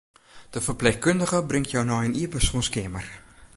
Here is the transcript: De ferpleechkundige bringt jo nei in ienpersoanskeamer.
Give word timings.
De 0.49 0.61
ferpleechkundige 0.67 1.39
bringt 1.51 1.71
jo 1.75 1.81
nei 1.89 2.03
in 2.07 2.17
ienpersoanskeamer. 2.21 3.05